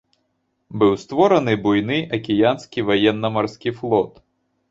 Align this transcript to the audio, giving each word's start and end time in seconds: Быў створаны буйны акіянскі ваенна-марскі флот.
Быў 0.83 0.93
створаны 1.03 1.53
буйны 1.65 1.99
акіянскі 2.17 2.85
ваенна-марскі 2.89 3.69
флот. 3.83 4.11